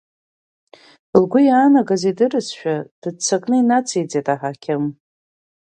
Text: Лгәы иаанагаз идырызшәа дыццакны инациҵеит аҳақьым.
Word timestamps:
Лгәы 1.21 1.39
иаанагаз 1.45 2.01
идырызшәа 2.09 2.75
дыццакны 3.01 3.55
инациҵеит 3.59 4.27
аҳақьым. 4.33 4.83